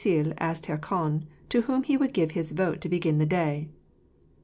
[0.03, 3.67] Then Oisille asked Hircan to whom he would give his vote to begin the day.